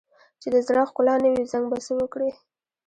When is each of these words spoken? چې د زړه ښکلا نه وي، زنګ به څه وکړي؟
چې 0.41 0.47
د 0.53 0.55
زړه 0.67 0.81
ښکلا 0.89 1.15
نه 1.23 1.29
وي، 1.33 1.43
زنګ 1.51 1.65
به 1.71 1.77
څه 1.85 1.91
وکړي؟ 1.99 2.31